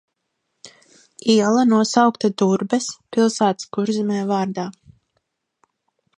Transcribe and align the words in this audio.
Iela 1.33 1.65
nosaukta 1.73 2.31
Durbes– 2.43 2.89
pilsētas 3.17 3.71
Kurzemē– 3.77 4.21
vārdā. 4.35 4.69